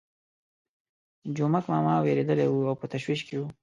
جومک 1.35 1.65
ماما 1.73 1.95
وېرېدلی 2.01 2.47
وو 2.49 2.67
او 2.69 2.75
په 2.81 2.85
تشویش 2.93 3.21
کې 3.27 3.35
وو. 3.39 3.47